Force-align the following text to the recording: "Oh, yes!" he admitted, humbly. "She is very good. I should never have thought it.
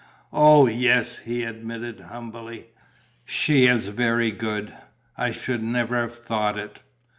"Oh, 0.33 0.65
yes!" 0.65 1.19
he 1.19 1.43
admitted, 1.43 1.99
humbly. 1.99 2.69
"She 3.23 3.67
is 3.67 3.89
very 3.89 4.31
good. 4.31 4.73
I 5.15 5.29
should 5.29 5.61
never 5.61 5.95
have 5.95 6.15
thought 6.15 6.57
it. 6.57 6.79